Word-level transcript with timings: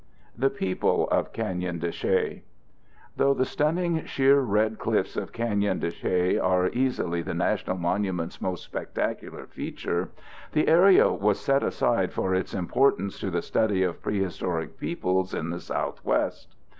]The 0.45 0.49
People 0.49 1.07
of 1.09 1.31
Canyon 1.31 1.77
de 1.77 1.91
Chelly 1.91 2.41
Though 3.17 3.35
the 3.35 3.45
stunning 3.45 4.03
sheer 4.05 4.39
red 4.39 4.79
cliffs 4.79 5.15
of 5.15 5.31
Canyon 5.31 5.77
de 5.77 5.91
Chelly 5.91 6.39
are 6.39 6.69
easily 6.69 7.21
the 7.21 7.35
national 7.35 7.77
monument's 7.77 8.41
most 8.41 8.63
spectacular 8.63 9.45
feature, 9.45 10.09
the 10.53 10.67
area 10.67 11.11
was 11.11 11.39
set 11.39 11.61
aside 11.61 12.13
for 12.13 12.33
its 12.33 12.55
importance 12.55 13.19
to 13.19 13.29
the 13.29 13.43
study 13.43 13.83
of 13.83 14.01
prehistoric 14.01 14.79
peoples 14.79 15.35
in 15.35 15.51
the 15.51 15.59
Southwest. 15.59 16.55